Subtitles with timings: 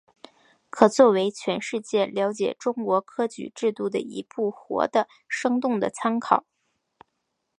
[0.71, 6.43] 可作为全世界了解中国科举制度的一部活的生动的参考。